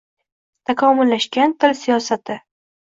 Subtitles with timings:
[0.71, 2.43] Takomillashgan til siyosati